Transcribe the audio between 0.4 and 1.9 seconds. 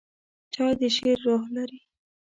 چای د شعر روح لري.